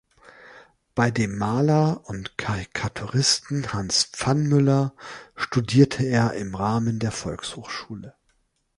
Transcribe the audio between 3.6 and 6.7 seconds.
Hans Pfannmüller studierte er im